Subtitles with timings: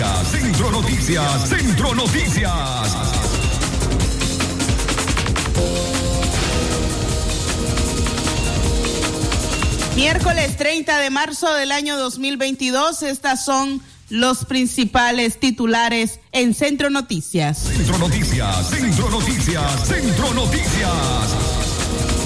[0.00, 2.50] Noticias, Centro Noticias, Centro Noticias.
[9.96, 17.58] Miércoles 30 de marzo del año 2022, estas son los principales titulares en Centro Noticias.
[17.58, 20.90] Centro Noticias, Centro Noticias, Centro Noticias.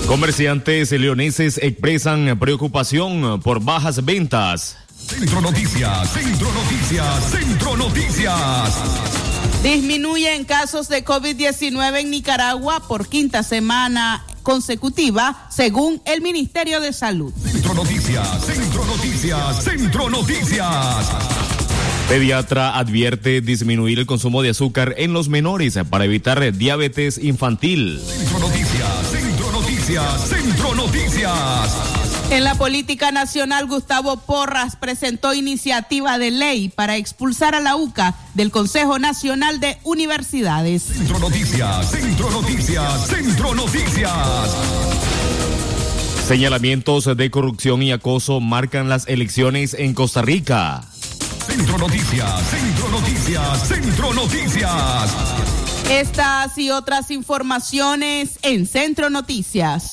[0.07, 4.77] Comerciantes leoneses expresan preocupación por bajas ventas.
[5.07, 8.75] Centro Noticias, Centro Noticias, Centro Noticias.
[9.63, 17.35] Disminuyen casos de COVID-19 en Nicaragua por quinta semana consecutiva, según el Ministerio de Salud.
[17.35, 21.07] Centro Noticias, Centro Noticias, Centro Noticias.
[22.09, 28.01] Pediatra advierte disminuir el consumo de azúcar en los menores para evitar diabetes infantil.
[28.07, 31.94] Centro Noticias, Centro Noticias, Centro Noticias.
[32.31, 38.15] En la política nacional, Gustavo Porras presentó iniciativa de ley para expulsar a la UCA
[38.35, 40.83] del Consejo Nacional de Universidades.
[40.83, 44.11] Centro Noticias, Centro Noticias, Centro Noticias.
[46.27, 50.83] Señalamientos de corrupción y acoso marcan las elecciones en Costa Rica.
[51.47, 55.15] Centro Noticias, Centro Noticias, Centro Noticias.
[55.91, 59.93] Estas y otras informaciones en Centro Noticias.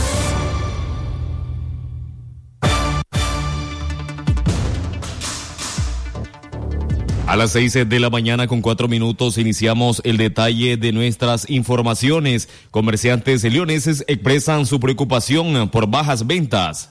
[7.31, 12.49] A las seis de la mañana con cuatro minutos iniciamos el detalle de nuestras informaciones.
[12.71, 16.89] Comerciantes leoneses expresan su preocupación por bajas ventas.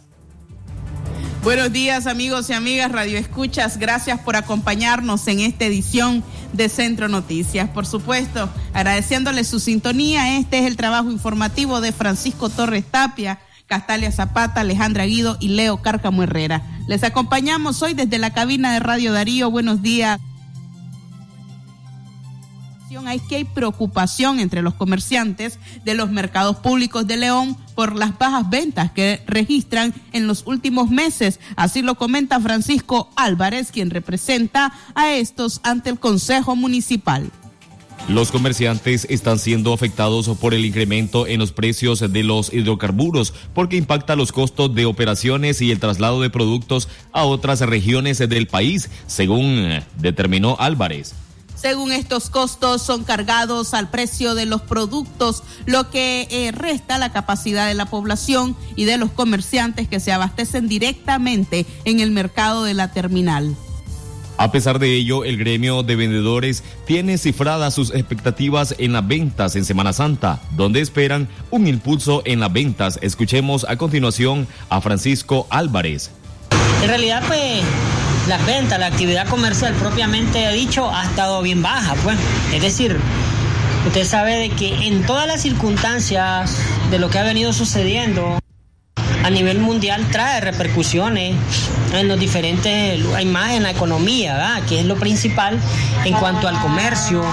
[1.43, 6.25] Buenos días amigos y amigas Radio Escuchas, gracias por acompañarnos en esta edición
[6.55, 7.69] de Centro Noticias.
[7.69, 13.41] Por supuesto, agradeciéndoles su sintonía, este es el trabajo informativo de Francisco Torres Tapia.
[13.67, 16.63] Castalia Zapata, Alejandra Guido y Leo Cárcamo Herrera.
[16.89, 19.49] Les acompañamos hoy desde la cabina de Radio Darío.
[19.49, 20.19] Buenos días
[23.07, 28.19] hay que hay preocupación entre los comerciantes de los mercados públicos de León por las
[28.19, 31.39] bajas ventas que registran en los últimos meses.
[31.57, 37.31] Así lo comenta Francisco Álvarez, quien representa a estos ante el Consejo Municipal.
[38.09, 43.77] Los comerciantes están siendo afectados por el incremento en los precios de los hidrocarburos porque
[43.77, 48.91] impacta los costos de operaciones y el traslado de productos a otras regiones del país,
[49.07, 51.15] según determinó Álvarez.
[51.61, 57.13] Según estos costos, son cargados al precio de los productos, lo que eh, resta la
[57.13, 62.65] capacidad de la población y de los comerciantes que se abastecen directamente en el mercado
[62.65, 63.55] de la terminal.
[64.39, 69.55] A pesar de ello, el gremio de vendedores tiene cifradas sus expectativas en las ventas
[69.55, 72.99] en Semana Santa, donde esperan un impulso en las ventas.
[73.03, 76.11] Escuchemos a continuación a Francisco Álvarez.
[76.83, 77.63] En realidad, pues
[78.29, 82.19] las ventas, la actividad comercial propiamente dicho ha estado bien baja, pues.
[82.53, 82.99] Es decir,
[83.87, 86.57] usted sabe de que en todas las circunstancias
[86.91, 88.39] de lo que ha venido sucediendo
[89.23, 91.37] a nivel mundial trae repercusiones
[91.93, 94.63] en los diferentes, más en la economía, ¿verdad?
[94.69, 95.59] que es lo principal
[96.05, 97.25] en cuanto al comercio.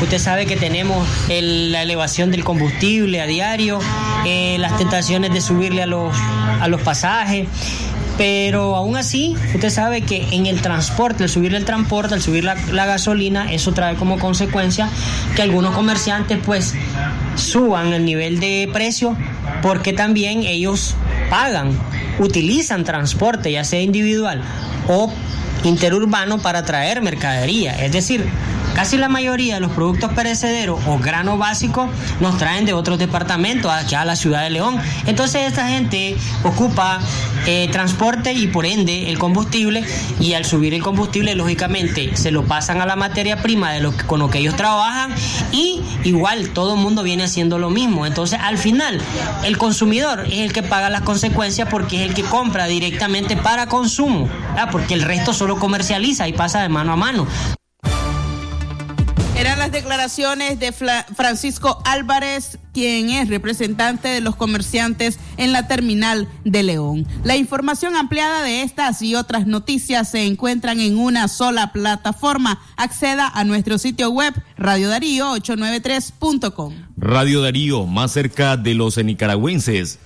[0.00, 3.80] Usted sabe que tenemos la elevación del combustible a diario,
[4.24, 6.16] eh, las tentaciones de subirle a los,
[6.60, 7.48] a los pasajes.
[8.16, 12.44] Pero aún así, usted sabe que en el transporte, al subir el transporte, al subir
[12.44, 14.88] la, gasolina, eso trae como consecuencia
[15.34, 16.74] que algunos comerciantes pues
[17.34, 19.16] suban el nivel de precio
[19.62, 20.94] porque también ellos
[21.28, 21.72] pagan,
[22.20, 24.42] utilizan transporte, ya sea individual
[24.88, 25.12] o
[25.64, 27.72] interurbano para traer mercadería.
[27.84, 28.24] Es decir,
[28.74, 31.88] Casi la mayoría de los productos perecederos o grano básico
[32.20, 34.78] nos traen de otros departamentos aquí a la ciudad de León.
[35.06, 36.98] Entonces esta gente ocupa
[37.46, 39.84] eh, transporte y por ende el combustible
[40.18, 43.92] y al subir el combustible lógicamente se lo pasan a la materia prima de lo
[44.06, 45.14] con lo que ellos trabajan
[45.52, 48.06] y igual todo el mundo viene haciendo lo mismo.
[48.06, 49.00] Entonces al final
[49.44, 53.66] el consumidor es el que paga las consecuencias porque es el que compra directamente para
[53.66, 54.28] consumo,
[54.72, 57.26] porque el resto solo comercializa y pasa de mano a mano.
[59.64, 66.62] Las declaraciones de Francisco Álvarez, quien es representante de los comerciantes en la terminal de
[66.62, 67.06] León.
[67.22, 72.60] La información ampliada de estas y otras noticias se encuentran en una sola plataforma.
[72.76, 76.74] Acceda a nuestro sitio web radiodarío893.com.
[76.96, 79.98] Radio Darío, más cerca de los nicaragüenses.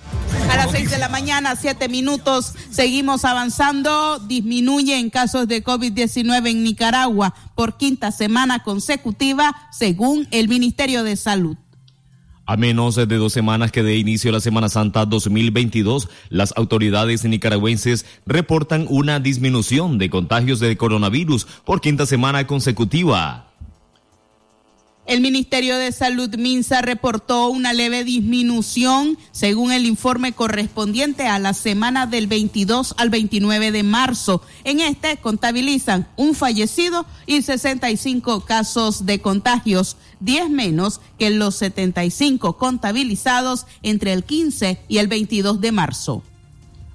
[0.49, 4.19] A las seis de la mañana, siete minutos, seguimos avanzando.
[4.19, 11.15] Disminuye en casos de COVID-19 en Nicaragua por quinta semana consecutiva, según el Ministerio de
[11.15, 11.57] Salud.
[12.47, 18.07] A menos de dos semanas que de inicio la Semana Santa 2022, las autoridades nicaragüenses
[18.25, 23.48] reportan una disminución de contagios de coronavirus por quinta semana consecutiva.
[25.09, 31.55] El Ministerio de Salud Minsa reportó una leve disminución según el informe correspondiente a la
[31.55, 34.43] semana del 22 al 29 de marzo.
[34.65, 42.57] En este contabilizan un fallecido y 65 casos de contagios, 10 menos que los 75
[42.57, 46.21] contabilizados entre el 15 y el 22 de marzo.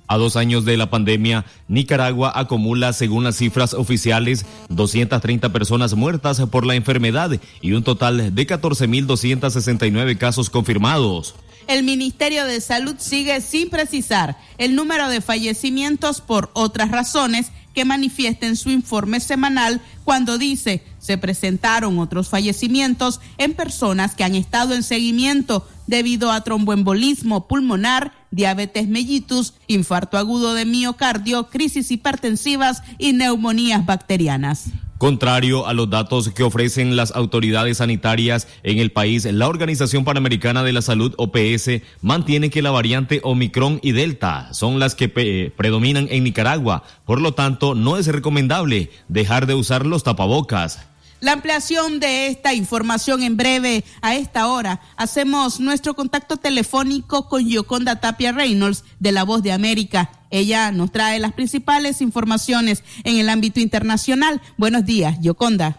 [0.06, 6.40] A dos años de la pandemia, Nicaragua acumula, según las cifras oficiales, 230 personas muertas
[6.50, 7.30] por la enfermedad
[7.62, 11.34] y un total de 14.269 casos confirmados.
[11.66, 17.86] El Ministerio de Salud sigue sin precisar el número de fallecimientos por otras razones que
[17.86, 24.34] manifiesta en su informe semanal cuando dice se presentaron otros fallecimientos en personas que han
[24.34, 32.82] estado en seguimiento debido a tromboembolismo pulmonar, diabetes mellitus, infarto agudo de miocardio, crisis hipertensivas
[32.98, 34.70] y neumonías bacterianas.
[34.98, 40.62] Contrario a los datos que ofrecen las autoridades sanitarias en el país, la Organización Panamericana
[40.62, 45.08] de la Salud, OPS, mantiene que la variante Omicron y Delta son las que
[45.54, 46.84] predominan en Nicaragua.
[47.04, 50.86] Por lo tanto, no es recomendable dejar de usar los tapabocas.
[51.24, 54.82] La ampliación de esta información en breve a esta hora.
[54.98, 60.10] Hacemos nuestro contacto telefónico con Yoconda Tapia Reynolds de La Voz de América.
[60.30, 64.42] Ella nos trae las principales informaciones en el ámbito internacional.
[64.58, 65.78] Buenos días, Yoconda.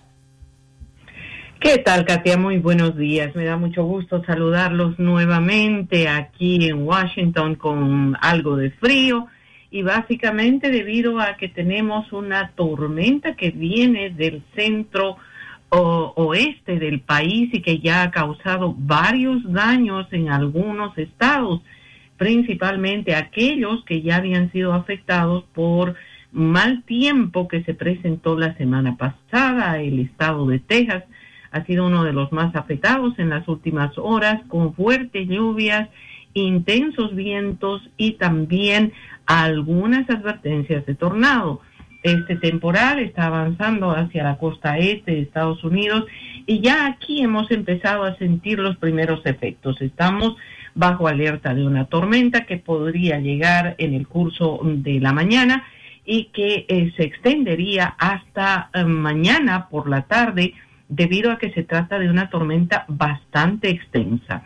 [1.60, 2.40] ¿Qué tal, Katia?
[2.40, 3.36] Muy buenos días.
[3.36, 9.28] Me da mucho gusto saludarlos nuevamente aquí en Washington con algo de frío
[9.70, 15.18] y básicamente debido a que tenemos una tormenta que viene del centro
[15.70, 21.62] oeste del país y que ya ha causado varios daños en algunos estados,
[22.18, 25.96] principalmente aquellos que ya habían sido afectados por
[26.32, 29.82] mal tiempo que se presentó la semana pasada.
[29.82, 31.04] El estado de Texas
[31.52, 35.90] ha sido uno de los más afectados en las últimas horas con fuertes lluvias,
[36.34, 38.92] intensos vientos y también
[39.26, 41.62] algunas advertencias de tornado.
[42.06, 46.06] Este temporal está avanzando hacia la costa este de Estados Unidos
[46.46, 49.81] y ya aquí hemos empezado a sentir los primeros efectos.
[49.81, 50.36] Estamos
[50.75, 55.66] bajo alerta de una tormenta que podría llegar en el curso de la mañana
[56.06, 60.54] y que eh, se extendería hasta eh, mañana por la tarde
[60.88, 64.44] debido a que se trata de una tormenta bastante extensa.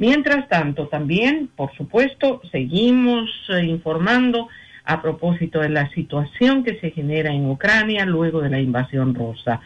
[0.00, 4.48] Mientras tanto, también, por supuesto, seguimos eh, informando
[4.88, 9.60] a propósito de la situación que se genera en Ucrania luego de la invasión rusa.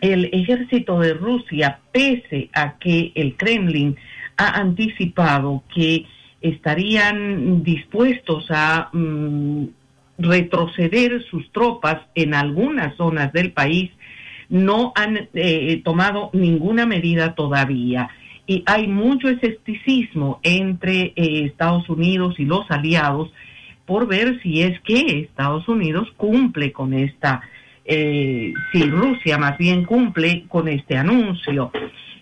[0.00, 3.96] El ejército de Rusia, pese a que el Kremlin
[4.36, 6.06] ha anticipado que
[6.40, 9.64] estarían dispuestos a mm,
[10.18, 13.90] retroceder sus tropas en algunas zonas del país,
[14.48, 18.08] no han eh, tomado ninguna medida todavía.
[18.46, 23.32] Y hay mucho escepticismo entre eh, Estados Unidos y los aliados
[23.86, 27.42] por ver si es que Estados Unidos cumple con esta,
[27.84, 31.70] eh, si Rusia más bien cumple con este anuncio.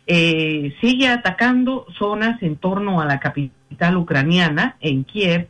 [0.07, 5.49] Eh, sigue atacando zonas en torno a la capital ucraniana, en Kiev,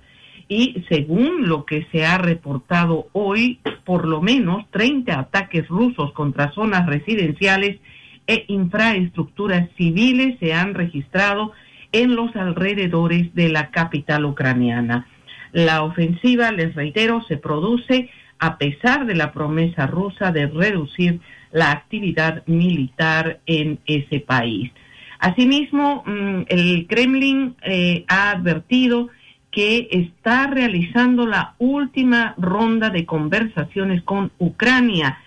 [0.49, 6.51] y según lo que se ha reportado hoy, por lo menos 30 ataques rusos contra
[6.53, 7.79] zonas residenciales
[8.27, 11.53] e infraestructuras civiles se han registrado
[11.93, 15.07] en los alrededores de la capital ucraniana.
[15.53, 21.21] La ofensiva, les reitero, se produce a pesar de la promesa rusa de reducir
[21.53, 24.71] la actividad militar en ese país.
[25.19, 29.11] Asimismo, mm, el Kremlin eh, ha advertido
[29.51, 35.19] que está realizando la última ronda de conversaciones con Ucrania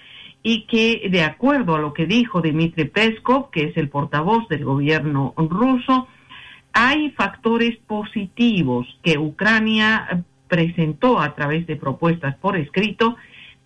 [0.42, 4.66] y que, de acuerdo a lo que dijo Dmitry Peskov, que es el portavoz del
[4.66, 6.08] gobierno ruso,
[6.74, 13.16] hay factores positivos que Ucrania presentó a través de propuestas por escrito,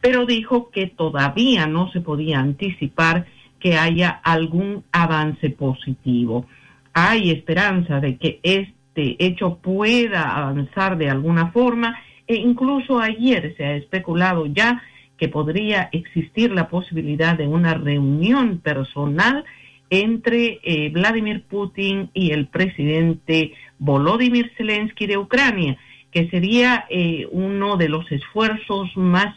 [0.02, 3.26] pero dijo que todavía no se podía anticipar
[3.60, 6.46] que haya algún avance positivo.
[6.94, 13.64] hay esperanza de que este hecho pueda avanzar de alguna forma e incluso ayer se
[13.66, 14.82] ha especulado ya
[15.18, 19.46] que podría existir la posibilidad de una reunión personal
[19.89, 25.77] entre eh, Vladimir Putin y el presidente Volodymyr Zelensky de Ucrania,
[26.12, 29.36] que sería eh, uno de los esfuerzos más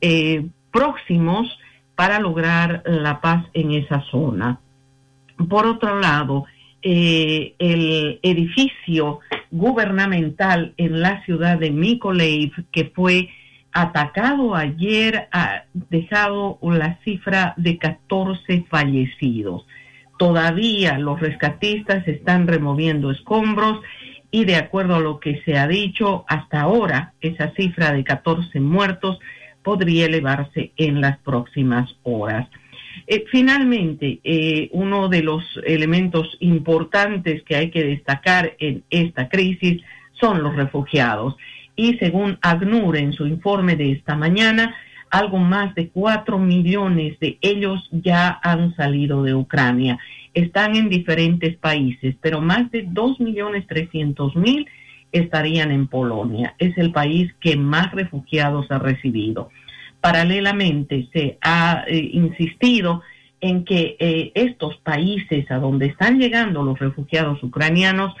[0.00, 1.58] eh, próximos
[1.94, 4.60] para lograr la paz en esa zona.
[5.48, 6.44] Por otro lado,
[6.82, 13.30] el edificio gubernamental en la ciudad de Mykolaiv, que fue
[13.74, 19.66] atacado ayer ha dejado la cifra de 14 fallecidos.
[20.16, 23.80] Todavía los rescatistas están removiendo escombros
[24.30, 28.60] y de acuerdo a lo que se ha dicho hasta ahora, esa cifra de 14
[28.60, 29.18] muertos
[29.62, 32.48] podría elevarse en las próximas horas.
[33.08, 39.82] Eh, finalmente, eh, uno de los elementos importantes que hay que destacar en esta crisis
[40.12, 41.36] son los refugiados
[41.76, 44.74] y según ACNUR en su informe de esta mañana,
[45.10, 49.98] algo más de cuatro millones de ellos ya han salido de Ucrania.
[50.32, 54.66] Están en diferentes países, pero más de dos millones trescientos mil
[55.12, 56.54] estarían en Polonia.
[56.58, 59.50] Es el país que más refugiados ha recibido.
[60.00, 63.02] Paralelamente, se ha eh, insistido
[63.40, 68.14] en que eh, estos países a donde están llegando los refugiados ucranianos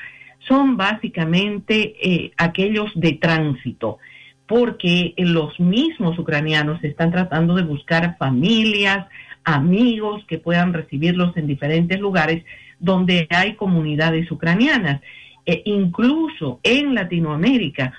[0.46, 3.98] son básicamente eh, aquellos de tránsito,
[4.46, 9.06] porque los mismos ucranianos están tratando de buscar familias,
[9.44, 12.44] amigos que puedan recibirlos en diferentes lugares
[12.78, 15.00] donde hay comunidades ucranianas.
[15.46, 17.92] E incluso en Latinoamérica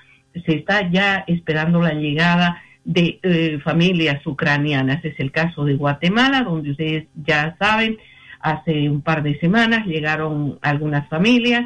[0.45, 5.03] se está ya esperando la llegada de eh, familias ucranianas.
[5.03, 7.97] Es el caso de Guatemala, donde ustedes ya saben,
[8.39, 11.65] hace un par de semanas llegaron algunas familias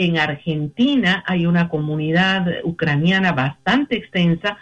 [0.00, 4.56] en Argentina hay una comunidad ucraniana bastante extensa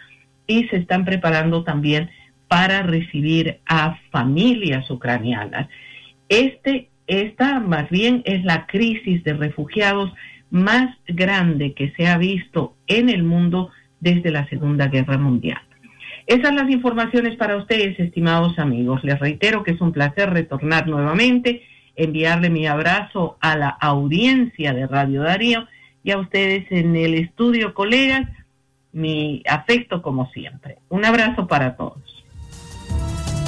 [0.48, 2.10] y se están preparando también
[2.48, 5.68] para recibir a familias ucranianas.
[6.28, 10.12] Este, esta más bien es la crisis de refugiados
[10.50, 15.60] más grande que se ha visto en el mundo desde la Segunda Guerra Mundial.
[16.26, 19.04] Esas son las informaciones para ustedes, estimados amigos.
[19.04, 21.62] Les reitero que es un placer retornar nuevamente
[21.98, 25.66] enviarle mi abrazo a la audiencia de Radio Darío
[26.02, 28.26] y a ustedes en el estudio, colegas,
[28.92, 30.78] mi afecto como siempre.
[30.88, 32.02] Un abrazo para todos.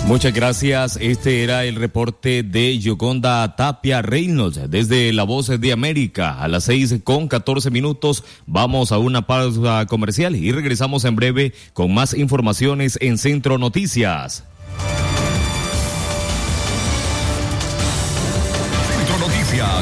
[0.06, 0.98] Muchas gracias.
[1.00, 6.42] Este era el reporte de Yoconda Tapia Reynolds desde La Voz de América.
[6.42, 11.52] A las seis con catorce minutos vamos a una pausa comercial y regresamos en breve
[11.74, 14.49] con más informaciones en Centro Noticias.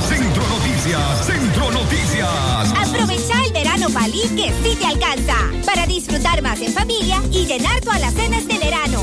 [0.08, 2.72] Centro Noticias, Centro Noticias.
[2.76, 5.36] Aprovecha el verano Palí que sí te alcanza.
[5.64, 9.02] Para disfrutar más en familia y llenar tu alacena este verano.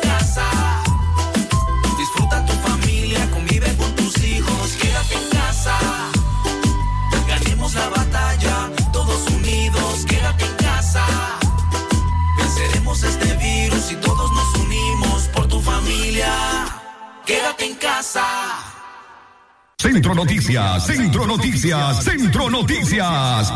[19.81, 22.03] Centro Noticias, Centro Noticias.
[22.03, 23.51] Centro Noticias,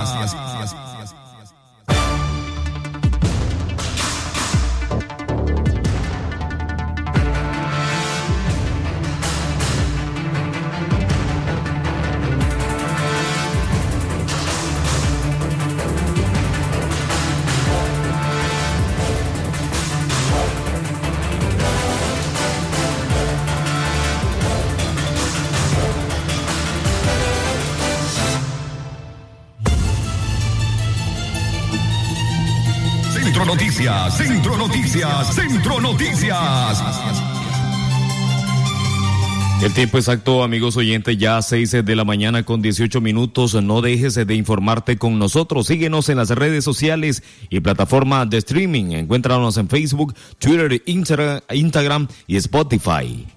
[33.86, 36.84] Centro Noticias, Centro Noticias.
[39.62, 43.54] El tiempo exacto, amigos oyentes, ya 6 de la mañana con 18 minutos.
[43.62, 45.68] No dejes de informarte con nosotros.
[45.68, 48.86] Síguenos en las redes sociales y plataformas de streaming.
[48.94, 53.27] Encuéntranos en Facebook, Twitter, Insta- Instagram y Spotify.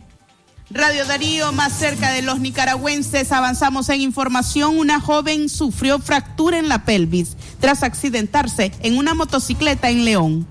[0.71, 4.79] Radio Darío, más cerca de los nicaragüenses, avanzamos en información.
[4.79, 10.47] Una joven sufrió fractura en la pelvis tras accidentarse en una motocicleta en León.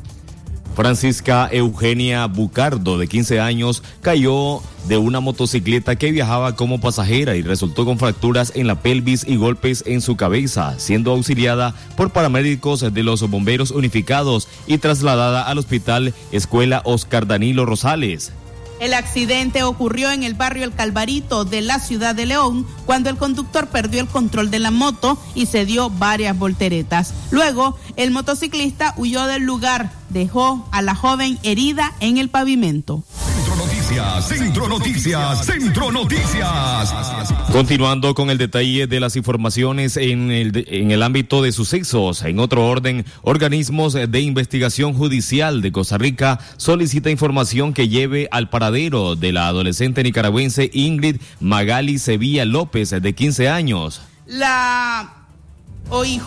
[0.76, 7.44] Francisca Eugenia Bucardo, de 15 años, cayó de una motocicleta que viajaba como pasajera y
[7.44, 12.92] resultó con fracturas en la pelvis y golpes en su cabeza, siendo auxiliada por paramédicos
[12.92, 18.32] de los bomberos unificados y trasladada al hospital Escuela Oscar Danilo Rosales.
[18.80, 23.18] El accidente ocurrió en el barrio El Calvarito de la ciudad de León cuando el
[23.18, 27.14] conductor perdió el control de la moto y se dio varias volteretas.
[27.32, 33.04] Luego, el motociclista huyó del lugar, dejó a la joven herida en el pavimento.
[33.88, 36.94] Centro Noticias, Centro Noticias, Centro Noticias.
[37.54, 42.40] Continuando con el detalle de las informaciones en el, en el ámbito de sucesos, en
[42.40, 49.16] otro orden, organismos de investigación judicial de Costa Rica solicita información que lleve al paradero
[49.16, 54.02] de la adolescente nicaragüense Ingrid Magali Sevilla López, de 15 años.
[54.26, 55.17] La
[55.90, 56.22] OIJ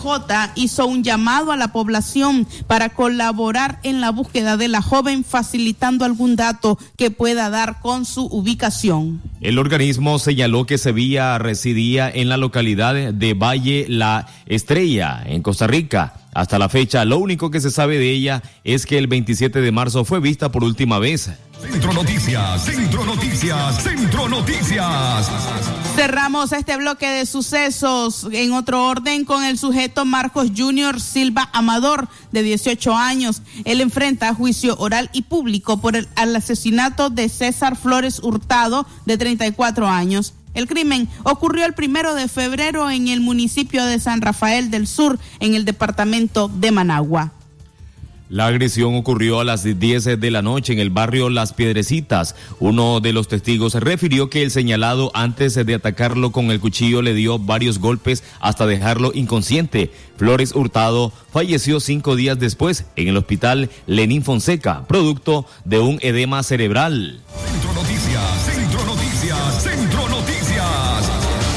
[0.55, 6.05] hizo un llamado a la población para colaborar en la búsqueda de la joven, facilitando
[6.05, 9.21] algún dato que pueda dar con su ubicación.
[9.41, 15.67] El organismo señaló que Sevilla residía en la localidad de Valle La Estrella, en Costa
[15.67, 16.20] Rica.
[16.33, 19.71] Hasta la fecha, lo único que se sabe de ella es que el 27 de
[19.71, 21.29] marzo fue vista por última vez.
[21.61, 25.29] Centro Noticias, Centro Noticias, Centro Noticias.
[25.95, 32.07] Cerramos este bloque de sucesos en otro orden con el sujeto Marcos Junior Silva Amador,
[32.31, 33.41] de 18 años.
[33.65, 39.17] Él enfrenta juicio oral y público por el, el asesinato de César Flores Hurtado, de
[39.17, 40.33] 34 años.
[40.53, 45.19] El crimen ocurrió el primero de febrero en el municipio de San Rafael del Sur,
[45.39, 47.31] en el departamento de Managua.
[48.31, 52.33] La agresión ocurrió a las 10 de la noche en el barrio Las Piedrecitas.
[52.61, 57.13] Uno de los testigos refirió que el señalado antes de atacarlo con el cuchillo le
[57.13, 59.91] dio varios golpes hasta dejarlo inconsciente.
[60.15, 66.41] Flores Hurtado falleció cinco días después en el hospital Lenín Fonseca, producto de un edema
[66.41, 67.19] cerebral.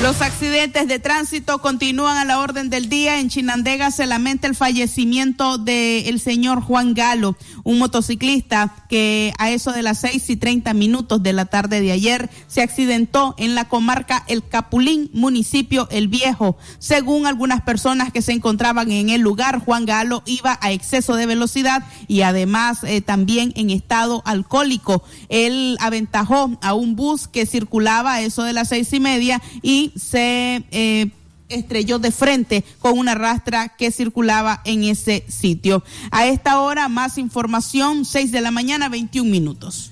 [0.04, 3.20] Los accidentes de tránsito continúan a la orden del día.
[3.20, 9.72] En Chinandega se lamenta el fallecimiento del señor Juan Galo, un motociclista que a eso
[9.72, 13.66] de las seis y treinta minutos de la tarde de ayer se accidentó en la
[13.66, 16.58] comarca El Capulín, municipio El Viejo.
[16.78, 21.24] Según algunas personas que se encontraban en el lugar, Juan Galo iba a exceso de
[21.24, 25.02] velocidad y además eh, también en estado alcohólico.
[25.30, 29.92] Él aventajó a un bus que circulaba a eso de las seis y media y
[29.96, 31.10] se eh,
[31.48, 35.84] estrelló de frente con una rastra que circulaba en ese sitio.
[36.10, 39.90] A esta hora, más información, 6 de la mañana, 21 minutos.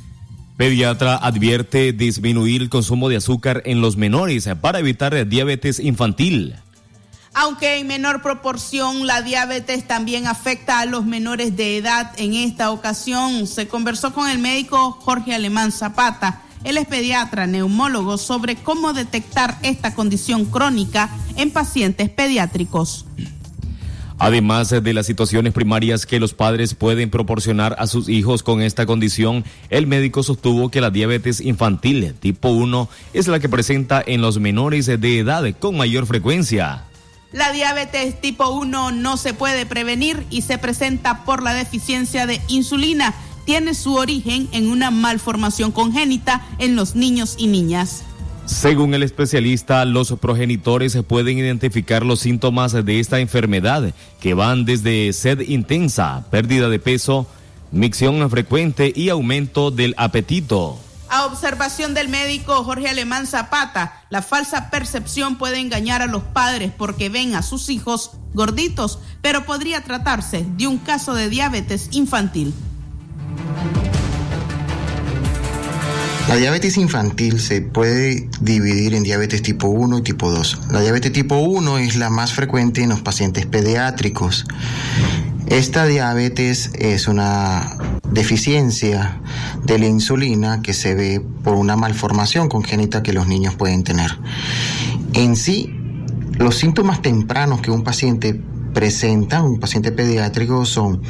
[0.57, 6.55] Pediatra advierte disminuir el consumo de azúcar en los menores para evitar diabetes infantil.
[7.35, 12.71] Aunque en menor proporción la diabetes también afecta a los menores de edad, en esta
[12.71, 18.93] ocasión se conversó con el médico Jorge Alemán Zapata él es pediatra neumólogo sobre cómo
[18.93, 23.05] detectar esta condición crónica en pacientes pediátricos.
[24.19, 28.87] Además de las situaciones primarias que los padres pueden proporcionar a sus hijos con esta
[28.87, 34.21] condición, el médico sostuvo que la diabetes infantil tipo 1 es la que presenta en
[34.21, 36.85] los menores de edad con mayor frecuencia.
[37.33, 42.41] La diabetes tipo 1 no se puede prevenir y se presenta por la deficiencia de
[42.47, 43.15] insulina.
[43.45, 48.05] Tiene su origen en una malformación congénita en los niños y niñas.
[48.47, 55.13] Según el especialista, los progenitores pueden identificar los síntomas de esta enfermedad, que van desde
[55.13, 57.27] sed intensa, pérdida de peso,
[57.71, 60.79] micción frecuente y aumento del apetito.
[61.09, 66.73] A observación del médico Jorge Alemán Zapata, la falsa percepción puede engañar a los padres
[66.77, 72.55] porque ven a sus hijos gorditos, pero podría tratarse de un caso de diabetes infantil.
[76.29, 80.61] La diabetes infantil se puede dividir en diabetes tipo 1 y tipo 2.
[80.71, 84.47] La diabetes tipo 1 es la más frecuente en los pacientes pediátricos.
[85.47, 87.77] Esta diabetes es una
[88.11, 89.21] deficiencia
[89.65, 94.17] de la insulina que se ve por una malformación congénita que los niños pueden tener.
[95.13, 95.71] En sí,
[96.39, 98.41] los síntomas tempranos que un paciente
[98.73, 101.03] presenta, un paciente pediátrico, son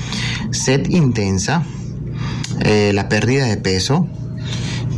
[0.51, 1.63] sed intensa,
[2.61, 4.09] eh, la pérdida de peso,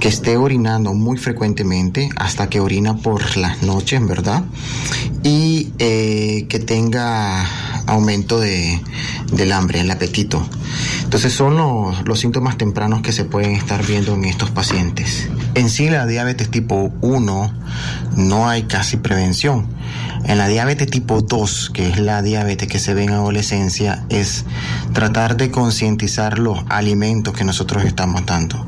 [0.00, 4.44] que esté orinando muy frecuentemente hasta que orina por las noches, ¿verdad?
[5.22, 7.46] Y eh, que tenga
[7.86, 8.80] aumento de,
[9.32, 10.46] del hambre, el apetito.
[11.04, 15.28] Entonces son los, los, síntomas tempranos que se pueden estar viendo en estos pacientes.
[15.54, 17.54] En sí la diabetes tipo 1
[18.16, 19.66] no hay casi prevención.
[20.24, 24.44] En la diabetes tipo 2, que es la diabetes que se ve en adolescencia, es
[24.94, 28.66] tratar de concientizar los alimentos que nosotros estamos dando.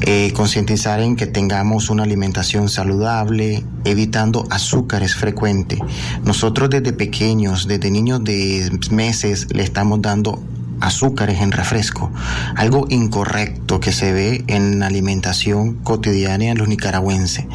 [0.00, 5.78] Eh, concientizar en que tengamos una alimentación saludable, evitando azúcares frecuentes.
[6.24, 10.42] Nosotros desde pequeños, desde niños de meses, le estamos dando
[10.80, 12.10] azúcares en refresco,
[12.56, 17.46] algo incorrecto que se ve en la alimentación cotidiana en los nicaragüenses.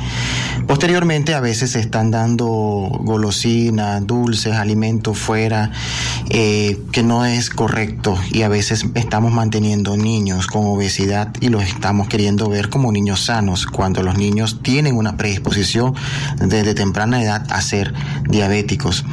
[0.68, 5.72] Posteriormente a veces se están dando golosinas, dulces, alimentos fuera,
[6.30, 11.64] eh, que no es correcto y a veces estamos manteniendo niños con obesidad y los
[11.64, 15.96] estamos queriendo ver como niños sanos, cuando los niños tienen una predisposición
[16.38, 17.94] desde temprana edad a ser
[18.30, 19.06] diabéticos.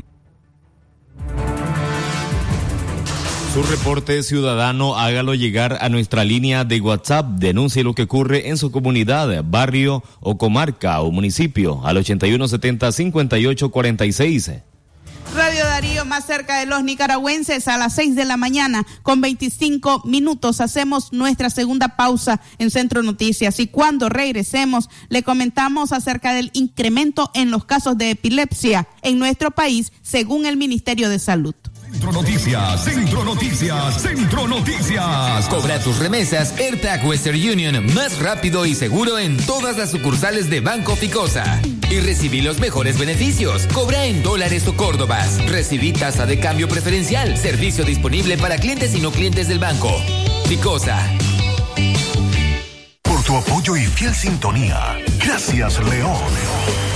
[3.57, 7.27] Su reporte ciudadano hágalo llegar a nuestra línea de WhatsApp.
[7.39, 14.61] Denuncie lo que ocurre en su comunidad, barrio o comarca o municipio al 8170-5846.
[15.35, 20.03] Radio Darío más cerca de los nicaragüenses a las 6 de la mañana con 25
[20.05, 20.61] minutos.
[20.61, 27.31] Hacemos nuestra segunda pausa en Centro Noticias y cuando regresemos le comentamos acerca del incremento
[27.33, 31.55] en los casos de epilepsia en nuestro país según el Ministerio de Salud.
[31.97, 35.49] Centro Noticias, Centro Noticias, Centro Noticias.
[35.49, 40.61] Cobra tus remesas AirTag Western Union más rápido y seguro en todas las sucursales de
[40.61, 41.59] Banco Ficosa.
[41.89, 43.67] Y recibí los mejores beneficios.
[43.73, 45.43] Cobra en dólares o córdobas.
[45.47, 47.39] Recibí tasa de cambio preferencial.
[47.39, 49.91] Servicio disponible para clientes y no clientes del banco.
[50.45, 51.03] Ficosa.
[53.01, 54.99] Por tu apoyo y fiel sintonía.
[55.19, 56.96] Gracias, León.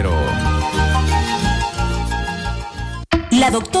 [3.31, 3.80] La doctora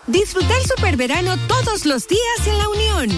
[0.05, 3.09] Disfrutar super verano todos los días en La Unión.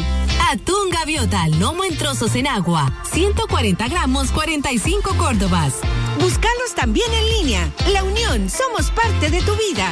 [0.49, 5.73] Atún gaviota, lomo en trozos en agua, 140 gramos, 45 córdobas.
[6.19, 7.69] Búscalos también en línea.
[7.91, 9.91] La Unión, somos parte de tu vida.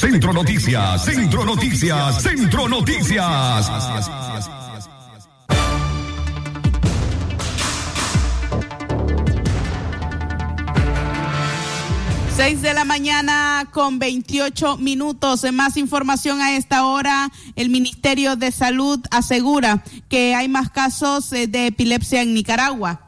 [0.00, 3.68] Centro Noticias, Centro Noticias, Centro Noticias.
[12.36, 15.44] 6 de la mañana con 28 minutos.
[15.52, 17.32] Más información a esta hora.
[17.56, 23.07] El Ministerio de Salud asegura que hay más casos eh, de epilepsia en Nicaragua.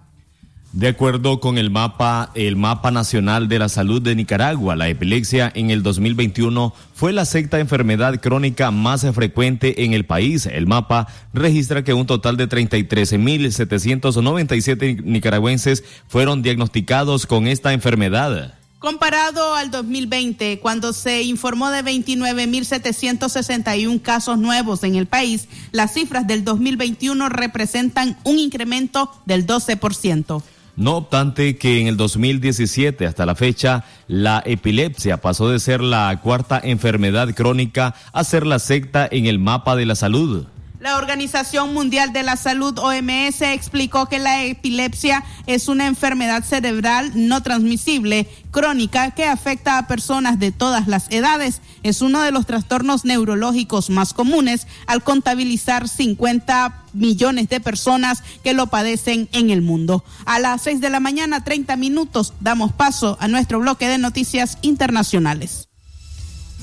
[0.72, 5.50] De acuerdo con el mapa, el mapa nacional de la salud de Nicaragua, la epilepsia
[5.56, 10.46] en el 2021 fue la sexta enfermedad crónica más frecuente en el país.
[10.46, 18.54] El mapa registra que un total de 33.797 nicaragüenses fueron diagnosticados con esta enfermedad.
[18.78, 26.28] Comparado al 2020, cuando se informó de 29.761 casos nuevos en el país, las cifras
[26.28, 30.44] del 2021 representan un incremento del 12%.
[30.80, 36.18] No obstante que en el 2017 hasta la fecha, la epilepsia pasó de ser la
[36.22, 40.46] cuarta enfermedad crónica a ser la sexta en el mapa de la salud.
[40.80, 47.12] La Organización Mundial de la Salud, OMS, explicó que la epilepsia es una enfermedad cerebral
[47.14, 51.60] no transmisible crónica que afecta a personas de todas las edades.
[51.82, 58.54] Es uno de los trastornos neurológicos más comunes al contabilizar 50 millones de personas que
[58.54, 60.02] lo padecen en el mundo.
[60.24, 64.56] A las 6 de la mañana, 30 minutos, damos paso a nuestro bloque de noticias
[64.62, 65.69] internacionales.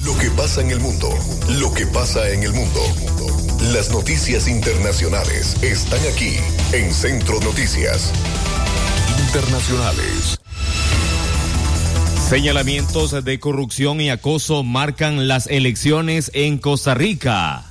[0.03, 1.10] Lo que pasa en el mundo,
[1.60, 2.79] lo que pasa en el mundo.
[3.73, 6.36] Las noticias internacionales están aquí
[6.71, 8.12] en Centro Noticias.
[9.27, 10.38] Internacionales.
[12.29, 17.63] Señalamientos de corrupción y acoso marcan las elecciones en Costa Rica.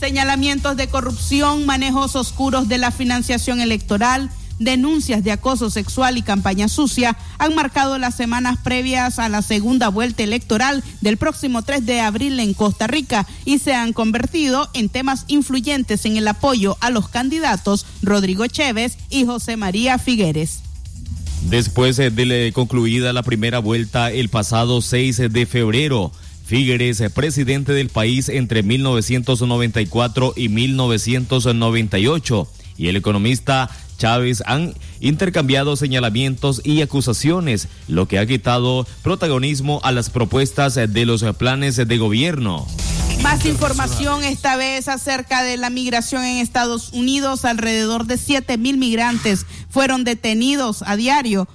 [0.00, 6.68] Señalamientos de corrupción, manejos oscuros de la financiación electoral, denuncias de acoso sexual y campaña
[6.68, 12.00] sucia han marcado las semanas previas a la segunda vuelta electoral del próximo 3 de
[12.00, 16.90] abril en Costa Rica y se han convertido en temas influyentes en el apoyo a
[16.90, 20.60] los candidatos Rodrigo Chévez y José María Figueres.
[21.42, 26.12] Después de concluida la primera vuelta el pasado 6 de febrero,
[26.46, 36.60] Figueres, presidente del país entre 1994 y 1998, y el economista Chávez han intercambiado señalamientos
[36.64, 42.66] y acusaciones, lo que ha quitado protagonismo a las propuestas de los planes de gobierno.
[43.22, 47.44] Más información esta vez acerca de la migración en Estados Unidos.
[47.44, 51.48] Alrededor de 7 mil migrantes fueron detenidos a diario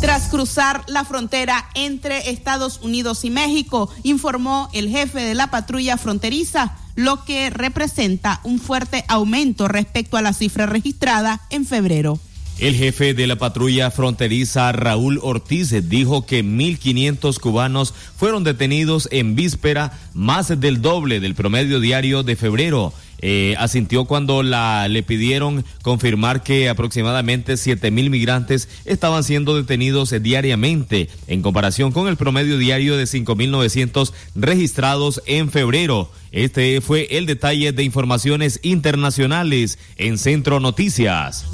[0.00, 5.98] tras cruzar la frontera entre Estados Unidos y México, informó el jefe de la patrulla
[5.98, 12.20] fronteriza lo que representa un fuerte aumento respecto a la cifra registrada en febrero.
[12.58, 19.34] El jefe de la patrulla fronteriza, Raúl Ortiz, dijo que 1.500 cubanos fueron detenidos en
[19.34, 22.92] víspera, más del doble del promedio diario de febrero.
[23.20, 31.08] Eh, asintió cuando le pidieron confirmar que aproximadamente 7 mil migrantes estaban siendo detenidos diariamente,
[31.26, 36.10] en comparación con el promedio diario de 5.900 registrados en febrero.
[36.32, 41.44] Este fue el detalle de informaciones internacionales en Centro Noticias.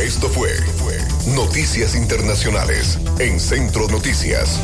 [0.00, 0.50] Esto fue
[1.34, 4.60] Noticias Internacionales en Centro Noticias.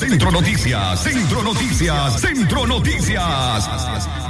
[0.00, 3.68] Centro Noticias, Centro Noticias, Centro Noticias.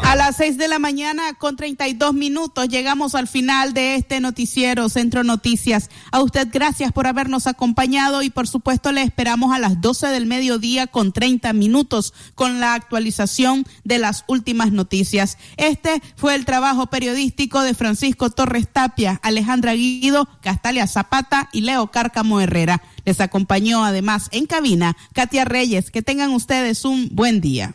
[0.02, 4.88] A las 6 de la mañana con 32 minutos llegamos al final de este noticiero
[4.88, 5.88] Centro Noticias.
[6.10, 10.26] A usted gracias por habernos acompañado y por supuesto le esperamos a las 12 del
[10.26, 15.38] mediodía con 30 minutos con la actualización de las últimas noticias.
[15.56, 21.92] Este fue el trabajo periodístico de Francisco Torres Tapia, Alejandra Guido, Castalia Zapata y Leo
[21.92, 22.82] Cárcamo Herrera.
[23.04, 25.90] Les acompañó además en cabina Katia Reyes.
[25.90, 27.74] Que tengan ustedes un buen día.